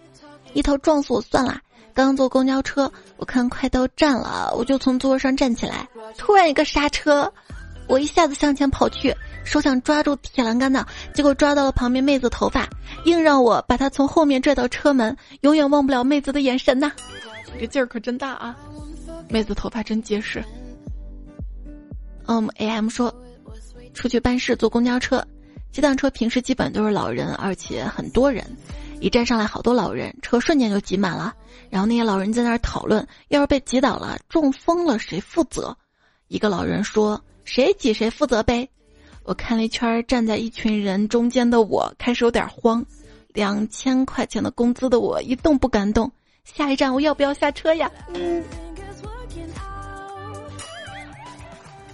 [0.53, 1.59] 一头撞死我算了。”
[1.95, 7.31] 刚坐公交车，我看快到站了，我就从座位上站起来，突然一个刹车，
[7.87, 12.67] 我一下子向前跑去，手想抓住铁栏杆的，结果抓到了旁边妹子头发，
[13.05, 16.91] 硬让我把她从后面拽到车门，永远忘不了妹子的眼神呐。
[17.57, 18.57] 这劲儿可真大啊！
[19.29, 20.43] 妹子头发真结实。
[22.25, 23.13] 嗯，am 说，
[23.93, 25.25] 出去办事坐公交车，
[25.71, 28.43] 这辆车平时基本都是老人，而且很多人，
[28.99, 31.33] 一站上来好多老人，车瞬间就挤满了。
[31.69, 35.75] 然后那些老人在那儿讨论，要是被挤倒了、中风了，谁负责？
[36.27, 38.67] 一个老人说：“谁挤谁负责呗。”
[39.25, 42.85] 我看了一圈，站在一群人中间的我开始有点慌。
[43.33, 46.09] 两千块钱的工资的我一动不敢动。
[46.45, 47.91] 下一站我要不要下车呀？
[48.13, 48.43] 嗯。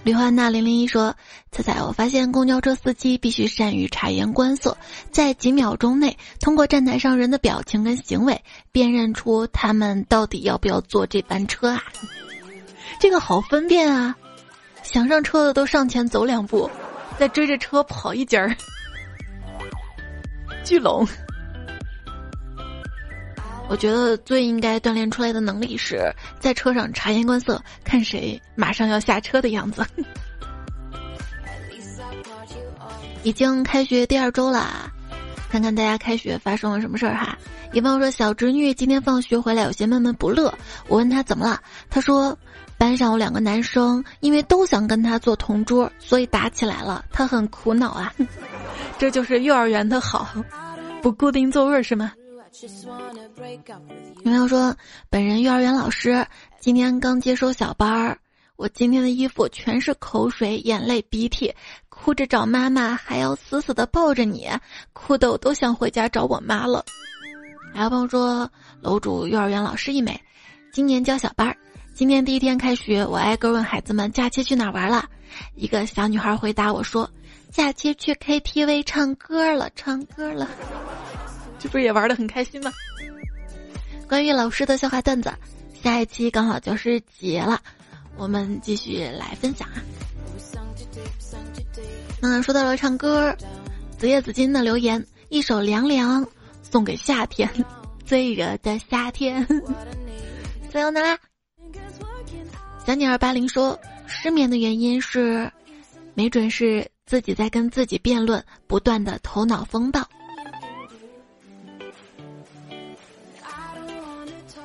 [0.04, 1.14] 李焕娜零零一说
[1.52, 4.76] ：“彩彩，我发现公交车司机必须善于察言观色，
[5.12, 8.42] 在几秒钟内通过站台上人的表情跟行为，
[8.72, 11.84] 辨认出他们到底要不要坐这班车啊。
[12.98, 14.16] 这个好分辨啊！
[14.82, 16.68] 想上车的都上前走两步，
[17.22, 18.52] 再追着车跑一截儿，
[20.66, 21.06] 聚拢。
[23.68, 29.86] 我觉得最应该锻炼出来的能力是在车上察言观色，看谁马上要下车的样子。
[33.22, 34.90] 已经开学第二周了，
[35.48, 37.38] 看看大家开学发生了什么事儿哈。
[37.72, 40.52] 一朋友说小侄女今天放学回来有些闷闷不乐，
[40.88, 42.36] 我问他怎么了，他说
[42.82, 48.12] 班上有两个男生因为都想跟他做同桌，所以打起来了，他很苦恼啊。
[48.98, 50.34] 这就是幼儿园的好，
[51.00, 52.12] 不固定座位是吗？
[54.16, 54.76] 有朋友说，
[55.08, 56.26] 本人幼儿园老师，
[56.58, 58.18] 今天刚接收小班儿，
[58.56, 61.54] 我今天的衣服全是口水、眼泪、鼻涕，
[61.88, 64.50] 哭着找妈妈，还要死死的抱着你，
[64.92, 66.84] 哭的我都想回家找我妈了。
[67.72, 70.20] 还有朋友说，楼主幼儿园老师一枚，
[70.72, 71.56] 今年教小班儿，
[71.94, 75.08] 今天第一天开学，我挨个问孩子们假期去哪玩了，
[75.54, 77.08] 一个小女孩回答我说，
[77.50, 80.48] 假期去 KTV 唱歌了，唱歌了。
[81.60, 82.72] 这不是也玩的很开心吗？
[84.08, 85.32] 关于老师的笑话段子，
[85.82, 87.60] 下一期刚好就是节了，
[88.16, 89.76] 我们继续来分享啊。
[92.20, 93.36] 那说到了唱歌，
[93.98, 96.26] 紫夜紫金的留言，一首凉凉
[96.62, 97.48] 送给夏天，
[98.04, 99.46] 最热的夏天。
[100.72, 101.18] 加油呢啦！
[102.84, 105.50] 小女儿八零说，失眠的原因是，
[106.14, 110.06] 没准是自己在跟自己辩论，不断的头脑风暴。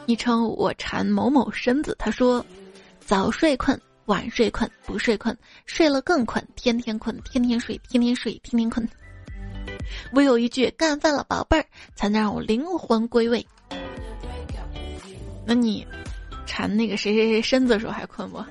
[0.06, 2.44] 昵称我馋某某身子，他说
[3.00, 8.88] ：“早睡困，晚睡困，不睡困，睡了更困，天天困，天天睡，天天睡，天天困。
[10.14, 13.46] 唯有一句干饭了，宝贝儿，才能让我灵魂归位。”
[15.46, 15.86] 那你
[16.48, 18.44] 馋那个谁谁谁身子的时候还困不？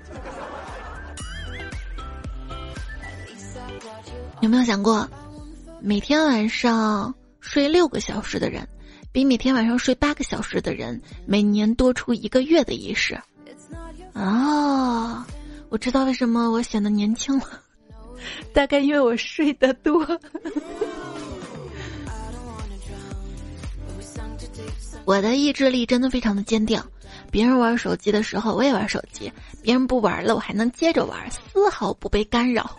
[4.43, 5.09] 有没有想过，
[5.81, 8.69] 每天晚上睡六个小时的人？
[9.11, 13.19] 比每天晚上睡八个小时的人每年多出一个月的意识。
[14.13, 15.25] 哦，
[15.71, 17.63] 我知道为什么我显得年轻了，
[18.53, 20.07] 大概因为我睡得多。
[25.07, 26.79] 我的意志力真的非常的坚定，
[27.37, 32.75] 别人玩手机的时候我也玩手机，别人不玩了我还能接着玩，丝毫不被干扰。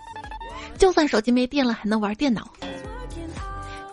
[0.80, 2.52] 就算手机没电了还能玩电脑。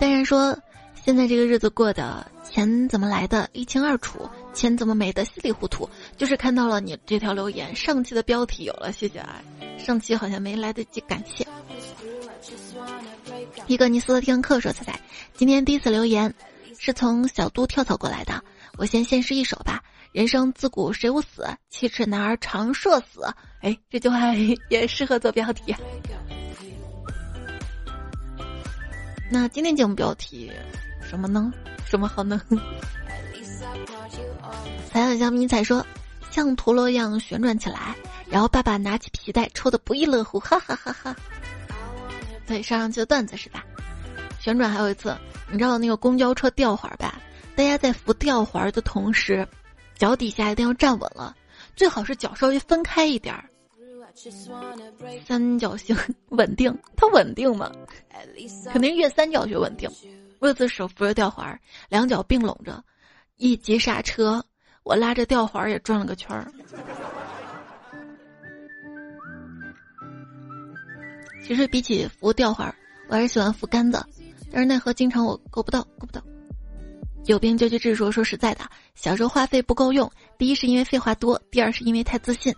[0.00, 0.58] 当然说，
[1.04, 2.26] 现在这个日子过得。
[2.50, 4.20] 钱怎么来的，一清二楚；
[4.54, 5.86] 钱怎么没的，稀里糊涂。
[6.16, 9.42] 就是看到了你这条留言，上期的标题有了，谢谢啊！
[9.76, 11.46] 上期好像没来得及感谢。
[13.66, 14.98] 一个尼斯的听课说：“彩彩，
[15.34, 16.32] 今天第一次留言，
[16.78, 18.42] 是从小都跳槽过来的。
[18.78, 19.82] 我先献诗一首吧：
[20.14, 23.26] 人生自古谁无死，七尺男儿常社死。
[23.62, 24.32] 哎，这句话
[24.68, 25.74] 也适合做标题。
[29.28, 30.52] 那今天节目标题
[31.02, 31.52] 什么呢？”
[31.84, 32.40] 什么好呢？
[34.88, 35.84] 彩彩小迷彩说，
[36.30, 37.96] 像陀螺一样旋转起来，
[38.30, 41.16] 然后爸爸拿起皮带抽的不亦乐乎，哈哈哈哈。
[42.46, 43.64] 对，上上期的段子是吧？
[44.38, 45.12] 旋转还有一次，
[45.50, 47.16] 你知道那个公交车吊环吧？
[47.56, 49.44] 大家在扶吊环的同时，
[49.96, 51.36] 脚底下一定要站稳了，
[51.76, 53.48] 最好是脚稍微分开一点儿，
[55.24, 55.96] 三角形
[56.30, 56.76] 稳定。
[56.96, 57.70] 它稳定吗？
[58.72, 59.90] 肯定越三角越稳定。
[60.40, 62.84] 各自手扶着吊环，两脚并拢着，
[63.36, 64.44] 一急刹车，
[64.82, 66.52] 我拉着吊环也转了个圈儿。
[71.46, 72.74] 其实比起扶吊环，
[73.08, 74.04] 我还是喜欢扶杆子，
[74.52, 76.22] 但是奈何经常我够不到，够不到。
[77.24, 77.94] 有病就去治。
[77.94, 82.54] 说说实在的，小时候话费不够用，第一是因为废话多，第二是因为太自信。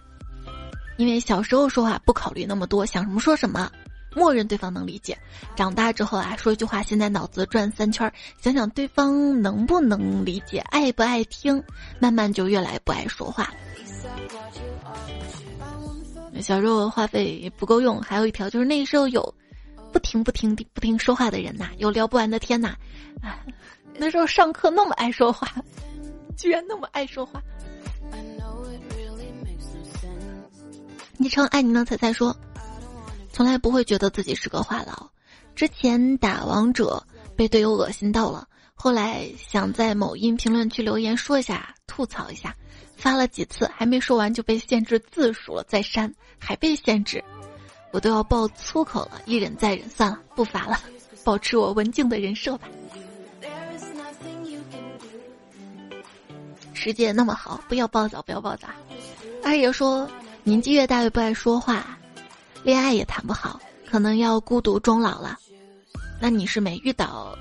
[0.96, 3.70] 因为小时候说话不考虑那么多，想什么说什么，
[4.14, 5.16] 默认对方能理解。
[5.55, 11.62] 长大之后啊，说一句话，现在脑子转三圈，想想对方能不能理解，爱不爱听，
[11.99, 13.53] 慢慢就越来越不爱说话。
[16.40, 19.35] 小时候话费不够用，还有一条就是那时候有
[19.92, 22.77] 不停不停不停说话的人呐，有聊不完的天呐。
[23.22, 23.40] 啊，
[23.99, 25.49] 那时候上课那么爱说话，
[26.37, 27.42] 居然那么爱说话。
[31.18, 32.37] 昵称爱你呢彩彩说，
[33.33, 35.09] 从来不会觉得自己是个话痨。
[35.55, 37.03] 之前打王者
[37.35, 42.55] 被队友恶心到了，后来想在某音评论区留言说一下，吐槽一下。
[42.96, 47.22] 发了几次还没说完就被限制字数了，再删还被限制，
[47.92, 50.79] 我都要爆粗口了，一忍再忍，算了，不发了，
[51.22, 52.68] 保持我文静的人设吧。
[56.87, 58.68] 世界那么好，不要暴躁，不要暴躁。
[59.42, 60.09] 二爷说，
[60.44, 61.99] 年纪越大越不爱说话，
[62.62, 65.37] 恋爱也谈不好，可能要孤独终老了。
[66.20, 67.37] 那你是没遇到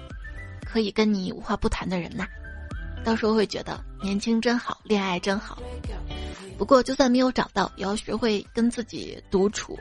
[0.65, 2.25] 可以跟你无话不谈的人呐？
[3.03, 5.59] 到时候会觉得年轻真好，恋爱真好。
[6.57, 9.77] 不过就算没有找到，也要学会跟自己独处。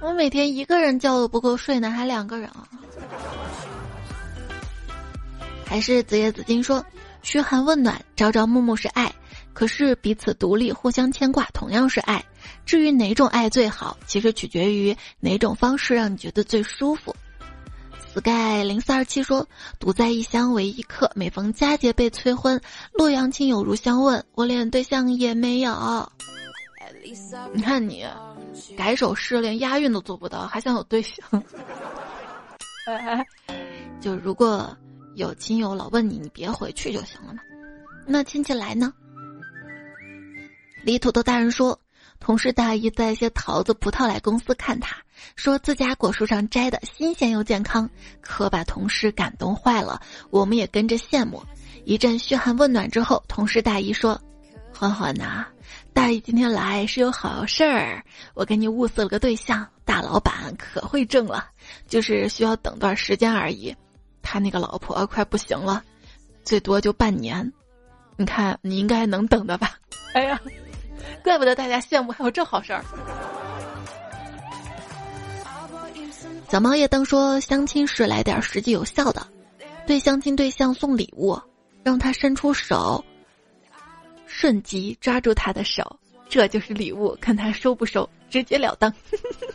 [0.00, 2.66] 我每天一个人觉都不够睡呢，还两个人啊？
[5.66, 6.82] 还是子夜紫金说，
[7.22, 9.12] 嘘寒问暖，朝朝暮暮是爱，
[9.52, 12.24] 可是彼此独立，互相牵挂，同样是爱。
[12.66, 17.14] 至于哪种爱最好，其实取决于哪种方式让你觉得最舒服。
[18.14, 19.48] sky 零四二七说
[19.80, 22.60] ：“独在异乡为异客，每逢佳节被催婚。
[22.92, 26.12] 洛阳亲友如相问，我连对象也没有。
[27.54, 28.04] 你看你，
[28.76, 31.16] 改首诗连押韵都做不到，还想有对象？
[34.00, 34.76] 就如果
[35.14, 37.40] 有亲友老问你，你别回去就行了嘛。
[38.06, 38.92] 那亲戚来呢？”
[40.84, 41.78] 李土豆大人说。
[42.24, 44.96] 同事大姨带些桃子、葡萄来公司看他，
[45.34, 50.00] 说自家果树上摘的，新鲜又健康，可把同事感动坏了。
[50.30, 51.42] 我们也跟着羡慕。
[51.84, 54.22] 一阵嘘寒问暖之后，同事大姨说
[54.72, 55.44] ：“欢欢呐，
[55.92, 61.48] 大姨今天来是有好事儿，我给你物色了个对象，大老板可会挣了，
[61.88, 63.74] 就是需要等段时间而已。
[64.22, 65.82] 他那个老婆快不行了，
[66.44, 67.52] 最多就半年，
[68.16, 69.76] 你看你应该能等的吧？
[70.14, 70.40] 哎呀。”
[71.24, 72.84] 怪不得大家羡慕，还有这好事儿。
[76.48, 79.26] 小猫夜灯说：“相亲时来点实际有效的，
[79.86, 81.36] 对相亲对象送礼物，
[81.82, 83.04] 让他伸出手，
[84.26, 88.92] 瞬即抓住他的手，这就是礼物，看他收不收，直截了当。”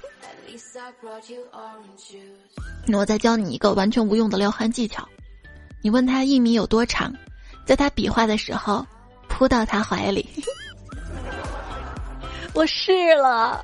[2.94, 5.08] 我再教你一个完全无用的撩汉技巧，
[5.82, 7.14] 你问他一米有多长，
[7.66, 8.86] 在他比划的时候，
[9.28, 10.28] 扑到他怀里。
[12.54, 13.64] 我试了，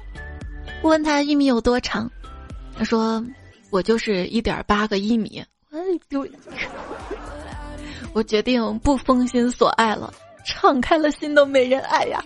[0.84, 2.10] 问他一米有多长，
[2.78, 3.24] 他说
[3.70, 5.44] 我就是一点八个一米。
[6.10, 6.28] 就
[8.14, 10.14] 我决定不封心锁爱了，
[10.46, 12.24] 敞开了心都没人爱呀。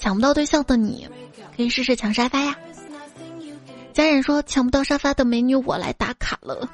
[0.00, 1.06] 抢不到对象的你，
[1.54, 2.56] 可以试试抢沙发呀。
[3.94, 6.68] 家人说抢不到沙发的美女，我来打卡了。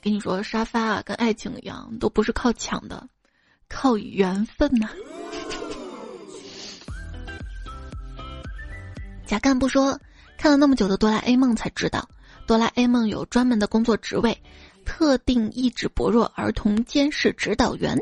[0.00, 3.06] 跟你说，沙发啊，跟爱情一样，都不是靠抢的，
[3.68, 4.88] 靠缘分呐。
[9.26, 10.00] 贾干部说
[10.38, 12.08] ：“看了那么久的哆啦 A 梦，才知道
[12.46, 14.42] 哆啦 A 梦有专门的工作职位——
[14.86, 17.98] 特定意志薄弱儿童监视指导员。”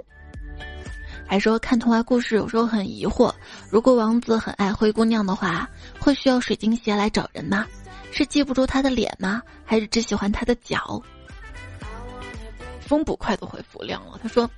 [1.31, 3.33] 还说看童话故事有时候很疑惑：
[3.71, 7.65] 如果王子很爱灰姑娘的话，会需要水晶鞋来找人吗？
[8.11, 9.41] 是记不住她的脸吗？
[9.65, 11.01] 还是只喜欢她的脚？
[12.81, 14.51] 风捕快都回复亮了，他说：“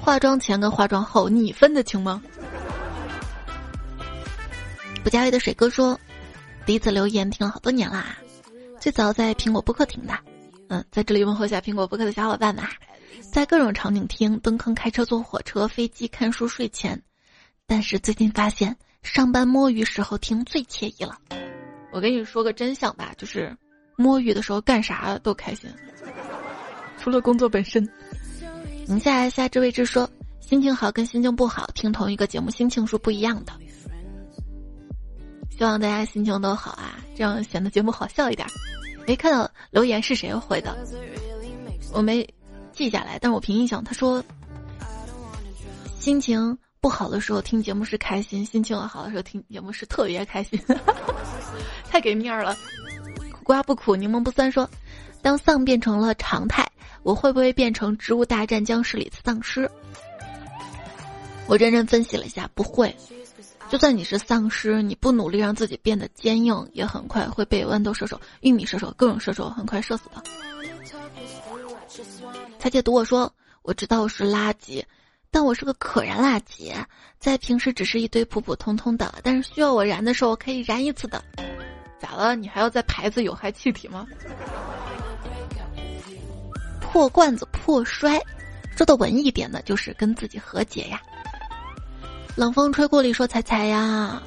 [0.00, 2.22] 化妆前跟化妆后，你分得清吗？”
[5.04, 6.00] 不加位的水哥说
[6.64, 8.16] ：“第一次留言听了好多年啦，
[8.80, 10.14] 最早在苹果播客听的。
[10.68, 12.64] 嗯，在这里问候一下苹果播客的小伙伴们，
[13.32, 17.00] 在各种场景听，蹲坑、开车、坐火车、飞机、看书、睡前。
[17.66, 21.18] 但是最近发现，上班摸鱼时候听最惬意了。
[21.92, 23.56] 我跟你说个真相吧，就是
[23.96, 25.70] 摸鱼的时候干啥都开心，
[26.98, 27.88] 除了工作本身。
[28.86, 30.10] 宁夏夏之位置说，
[30.40, 33.52] 心情好跟心情不好听同一个节目，心情是不一样的。”
[35.56, 38.46] 希望大家心情都好啊，这样显得节目好笑一点。
[39.06, 40.76] 没看到留言是谁回的，
[41.92, 42.26] 我没
[42.72, 44.22] 记下来，但是我凭印象，他说
[45.98, 50.60] 心情不好的时候听节目是开心，心情好的时候听节目是特别开心，
[51.88, 52.56] 太给面儿了。
[53.30, 54.50] 苦瓜不苦，柠檬不酸。
[54.50, 54.68] 说，
[55.20, 56.66] 当丧变成了常态，
[57.02, 59.70] 我会不会变成《植物大战僵尸》里的丧尸？
[61.46, 62.94] 我认真分析了一下，不会。
[63.68, 70.22] 就算你是丧尸，你不努力让自己变得坚硬，也很快会被豌豆射手、玉米射手、各种射手很快射死的。
[72.62, 74.80] 彩姐读我说，我知道我是垃圾，
[75.32, 76.72] 但我是个可燃垃圾，
[77.18, 81.20] 在平时只是一堆普普通通的，但是需要我燃的时候可以燃一次的。
[81.98, 82.36] 咋了？
[82.36, 84.06] 你还要在牌子有害气体吗？
[86.80, 88.22] 破罐子破摔，
[88.76, 91.02] 说的文艺点的，就是跟自己和解呀。
[92.36, 94.22] 冷风吹过里说：“彩彩呀，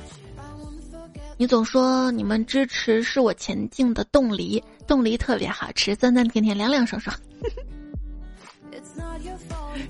[1.38, 7.18] 你总说你们支持是我前进的动力，动力特别好吃，酸酸甜甜，凉凉爽爽。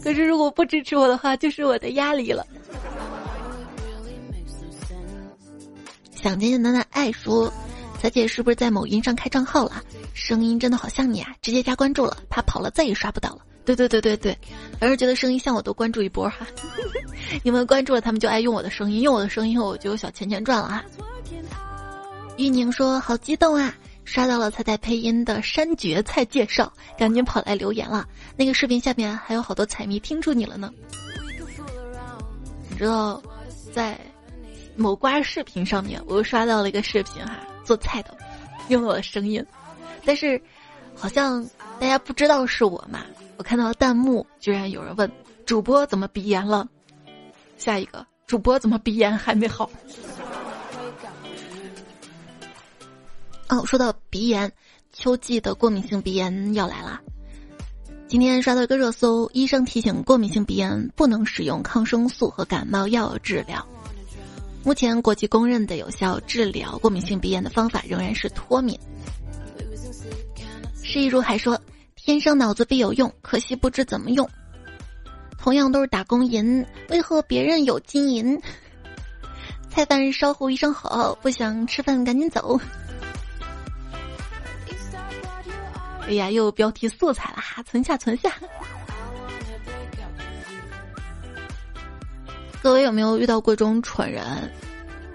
[0.04, 2.46] 可是如果不支持我的话，就是我的压力了。”
[6.14, 7.52] 想简简单单爱说。
[7.98, 9.82] 彩姐是不是在某音上开账号了？
[10.14, 11.34] 声音真的好像你啊！
[11.42, 13.40] 直接加关注了，怕跑了再也刷不到了。
[13.64, 14.38] 对对对对对，
[14.80, 16.46] 而是觉得声音像我，都关注一波哈。
[17.42, 20.86] 你们关注了，他们就爱用我的声音，用我的声音我就有小钱钱赚了哈。
[22.38, 23.74] 玉宁说好激动啊，
[24.06, 28.08] 刷到了他在配音的山蕨菜介绍，赶紧跑来留言了。
[28.38, 30.72] 那个视频下面还有好多彩迷听出你了呢。
[32.70, 33.22] 你知道，
[33.74, 34.00] 在
[34.76, 37.40] 某瓜视频上面，我又刷到了一个视频哈。
[37.64, 38.16] 做菜的，
[38.68, 39.44] 用了我的声音，
[40.06, 40.40] 但是
[40.94, 41.44] 好像
[41.80, 43.02] 大家不知道是我嘛。
[43.38, 45.12] 我看到弹幕居然有人问
[45.46, 46.68] 主播怎么鼻炎了，
[47.58, 49.70] 下一个主播怎么鼻炎还没好？
[53.48, 54.52] 哦，说到鼻炎，
[54.92, 57.00] 秋季的过敏性鼻炎要来了。
[58.08, 63.66] 今天刷到一个热搜，医生提醒过敏性鼻炎不能使用抗生素和感冒药治疗。
[64.64, 68.80] 目前国际公认的有效治疗过敏性鼻炎的方法仍然是脱敏。
[70.84, 71.60] 施一如还说
[71.96, 74.28] ：“天生脑子必有用，可惜不知怎么用。”
[75.38, 78.40] 同样都是打工银，为何别人有金银？
[79.70, 82.60] 菜饭烧糊一声吼，不想吃饭赶紧走。
[86.08, 88.32] 哎呀，又有标题素材了哈，存下存下。
[92.62, 94.24] 各位有没有遇到过这种蠢人？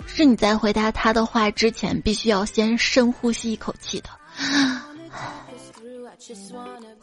[0.07, 4.11] 是你在回答他的话之前，必须要先深呼吸一口气的。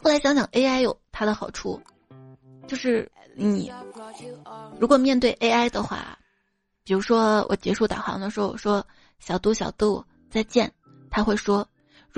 [0.02, 1.80] 后来想想，AI 有它的好处，
[2.66, 3.72] 就是你
[4.78, 6.18] 如果面对 AI 的话，
[6.84, 8.86] 比如说我结束导航的时候，我说
[9.18, 10.72] 小度小度再见，
[11.10, 11.66] 他会说，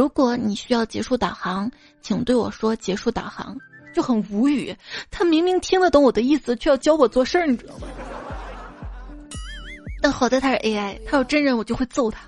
[0.00, 1.70] 如果你需要结束导航，
[2.00, 3.54] 请对我说结束导航，
[3.94, 4.74] 就很无语。
[5.10, 7.86] 他明明听得懂我的意思，却要教我做事儿，你知道吗？
[10.00, 12.22] 但好在他是 AI，他要真人我就会揍他。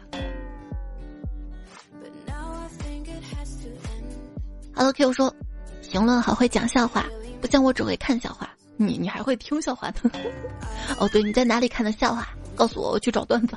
[4.75, 5.35] Hello Q 说，
[5.81, 7.07] 评论好会讲笑话，
[7.41, 8.51] 不像我只会看笑话。
[8.77, 10.11] 你你还会听笑话呢？
[11.01, 12.29] 哦，对，你在哪里看的笑话？
[12.55, 13.57] 告诉我，我去找段子。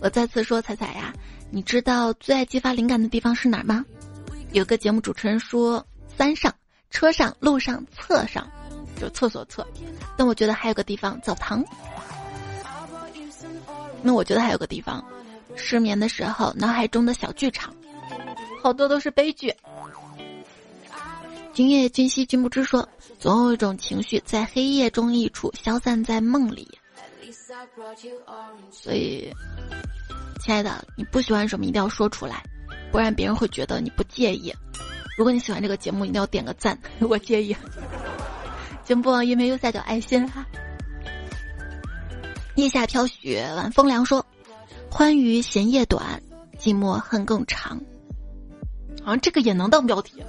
[0.00, 1.12] 我再次说，彩彩呀，
[1.54, 3.84] 你知道最爱激发灵感的地方是哪儿吗？
[4.52, 5.86] 有个节目主持人说，
[6.16, 6.50] 三上：
[6.90, 8.50] 车上、路上、厕上，
[8.98, 9.66] 就厕所厕。
[10.16, 11.62] 但我觉得还有个地方，澡堂。
[14.00, 15.04] 那我觉得还有个地方，
[15.54, 17.74] 失眠的时候脑海中的小剧场，
[18.62, 19.54] 好多都是悲剧。
[21.52, 22.88] 今夜君兮君不知说，
[23.18, 26.66] 总有一种情绪在黑夜中溢出，消散在梦里。
[28.70, 29.30] 所以，
[30.42, 32.42] 亲爱的，你不喜欢什么一定要说出来，
[32.90, 34.52] 不然别人会觉得你不介意。
[35.16, 37.56] 如果你喜欢这个节目，一定要点个赞，我介意。
[38.82, 40.44] 节目播放页面右下角爱心哈。
[42.56, 44.04] 夜下飘雪，晚风凉。
[44.04, 44.26] 说，
[44.90, 46.20] 欢愉嫌夜短，
[46.58, 47.80] 寂寞恨更长。
[49.00, 50.24] 好像这个也能当标题。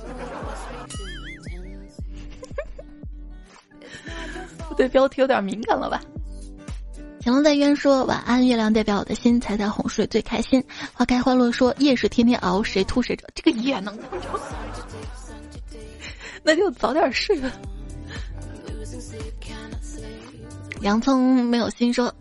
[4.77, 5.99] 对标题有点敏感了吧？
[7.23, 10.61] 乾隆在渊说晚安，月亮代表我的心，彩彩哄睡最开心。
[10.93, 13.97] 花开花落说夜是天天熬，谁吐谁着，这个也能。
[16.43, 17.49] 那就早点睡吧。
[20.81, 22.13] 洋葱没有心说，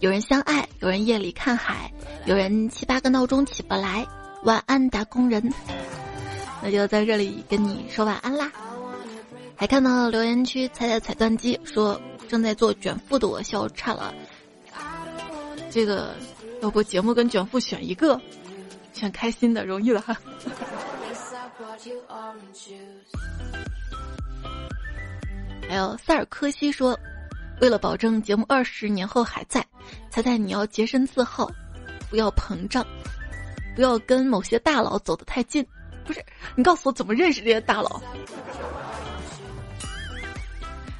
[0.00, 1.92] 有人相爱，有人夜里看海，
[2.24, 4.06] 有人七八个闹钟起不来。
[4.44, 5.52] 晚安，打工人。
[6.62, 8.50] 那就在这里跟你说晚安啦。
[9.54, 14.14] 还看到留言区踩踩踩断机，说正在做卷腹的我笑岔了。
[15.76, 16.14] 这个
[16.62, 18.18] 要不节目跟卷腹选一个，
[18.94, 20.16] 选开心的容易了哈。
[25.68, 26.98] 还有塞尔科西说。
[27.60, 29.64] 为了保证节目二十年后还在，
[30.10, 31.50] 猜猜你要洁身自好，
[32.10, 32.86] 不要膨胀，
[33.74, 35.66] 不要跟某些大佬走得太近。
[36.06, 36.22] 不是，
[36.54, 38.00] 你告诉我怎么认识这些大佬？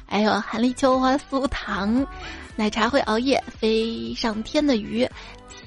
[0.07, 2.05] 还有韩立秋花酥糖，
[2.57, 5.07] 奶茶会熬夜，飞上天的鱼，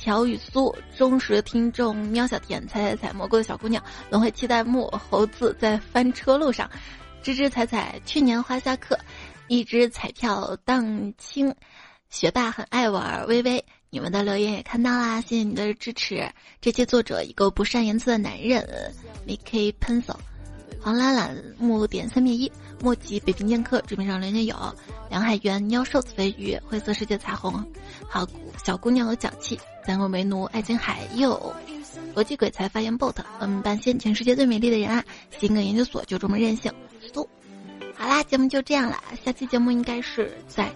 [0.00, 3.80] 乔雨苏，忠实听众喵小甜，采采采蘑菇的小姑娘，
[4.10, 6.68] 轮回期待木猴子在翻车路上，
[7.22, 8.98] 吱吱踩踩，去年花下课，
[9.46, 11.54] 一只彩票荡青，
[12.08, 13.64] 学霸很爱玩，微微。
[13.92, 16.28] 你们的留言也看到啦，谢谢你的支持。
[16.60, 18.92] 这期作者一个不善言辞的男人
[19.28, 20.16] ，Mickey Pencil，
[20.80, 22.50] 黄懒懒木点三灭一，
[22.82, 24.56] 莫吉北平剑客，纸面上人家有
[25.10, 27.64] 梁海源喵瘦子飞鱼，灰色世界彩虹，
[28.08, 28.26] 好
[28.64, 31.54] 小姑娘有脚气，三国为奴爱琴海又，
[32.14, 35.04] 国际鬼才发言 bot，嗯，半仙全世界最美丽的人啊，
[35.38, 36.72] 新梗研究所就这么任性，
[37.12, 37.28] 苏，
[37.94, 40.72] 好啦，节目就这样了，下期节目应该是在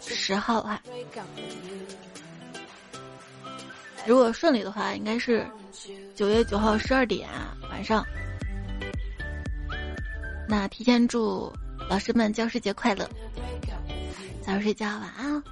[0.00, 0.80] 十号哈。
[4.06, 5.46] 如果顺利的话，应该是
[6.14, 7.28] 九月九号十二点
[7.70, 8.02] 晚上。
[10.50, 11.52] 那提前祝
[11.90, 13.06] 老师们教师节快乐，
[14.40, 15.42] 早点睡觉，晚安。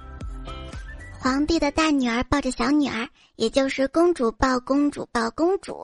[1.19, 5.83] 皇帝的大女儿抱着小女儿，也就是公主抱公主抱公主。